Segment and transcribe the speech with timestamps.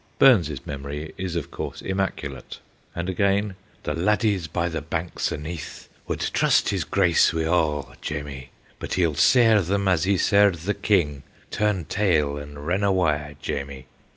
[0.17, 2.59] Burns' s memory is, of course, immaculate.
[2.95, 7.95] And again:* The laddies by the banks o' Nith Wad trust his Grace wi' a',
[8.01, 12.83] Jamie; But he '11 sair them as he sair'd the King, Turn tail and rin
[12.83, 13.85] awa', Jamie.